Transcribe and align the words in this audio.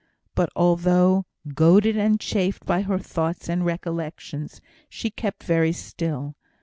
But, 0.33 0.49
although 0.55 1.27
goaded 1.53 1.95
and 1.95 2.19
chafed 2.19 2.65
by 2.65 2.81
her 2.81 2.97
thoughts 2.97 3.47
and 3.47 3.63
recollections, 3.63 4.59
she 4.89 5.11
kept 5.11 5.43
very 5.43 5.73
still. 5.73 6.35